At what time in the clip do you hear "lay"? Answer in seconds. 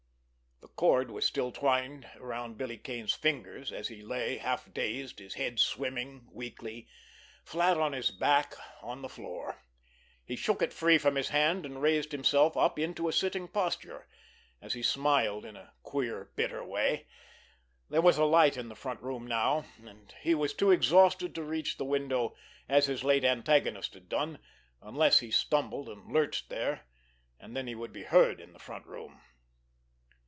4.01-4.37